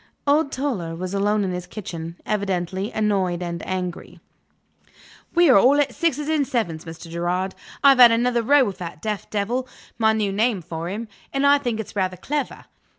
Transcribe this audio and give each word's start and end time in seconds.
Old 0.25 0.51
Toller 0.51 0.95
was 0.95 1.13
alone 1.13 1.43
in 1.43 1.51
his 1.51 1.67
kitchen, 1.67 2.15
evidently 2.25 2.91
annoyed 2.91 3.43
and 3.43 3.61
angry. 3.67 4.19
"We 5.35 5.47
are 5.47 5.59
all 5.59 5.79
at 5.79 5.93
sixes 5.93 6.27
and 6.27 6.47
sevens, 6.47 6.85
Mr. 6.85 7.07
Gerard. 7.07 7.53
I've 7.83 7.99
had 7.99 8.11
another 8.11 8.41
row 8.41 8.63
with 8.63 8.79
that 8.79 8.99
deaf 8.99 9.29
devil 9.29 9.67
my 9.99 10.13
new 10.13 10.31
name 10.31 10.63
for 10.63 10.89
him, 10.89 11.07
and 11.31 11.45
I 11.45 11.59
think 11.59 11.79
it's 11.79 11.95
rather 11.95 12.17
clever. 12.17 12.65